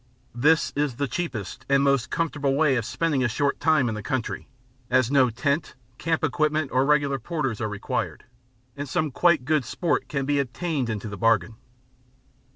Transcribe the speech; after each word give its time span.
This 0.33 0.73
is 0.75 0.95
the 0.95 1.07
cheapest 1.07 1.63
and 1.69 1.83
most 1.83 2.09
comfortable 2.09 2.55
way 2.55 2.75
of 2.75 2.85
spending 2.85 3.23
a 3.23 3.27
short 3.27 3.59
time 3.59 3.87
in 3.87 3.93
the 3.93 4.01
country, 4.01 4.47
as 4.89 5.11
no 5.11 5.29
tent, 5.29 5.75
camp 5.99 6.23
equipment, 6.23 6.71
or 6.71 6.87
regular 6.87 7.19
porters 7.19 7.61
are 7.61 7.69
required; 7.69 8.23
and 8.75 8.89
some 8.89 9.11
quite 9.11 9.45
good 9.45 9.63
sport 9.63 10.07
can 10.07 10.25
be 10.25 10.39
obtained 10.39 10.89
into 10.89 11.07
the 11.07 11.17
bargain. 11.17 11.53